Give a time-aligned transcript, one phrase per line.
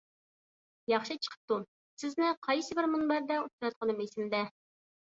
[0.93, 1.59] ياخشى چىقىپتۇ،
[2.05, 4.45] سىزنى قايسى بىر مۇنبەردە ئۇچراتقىنىم ئېسىمدە.